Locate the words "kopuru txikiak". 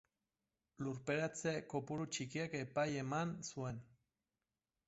1.75-2.57